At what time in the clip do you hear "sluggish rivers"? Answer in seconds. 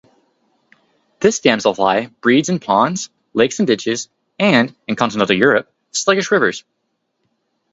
5.91-6.63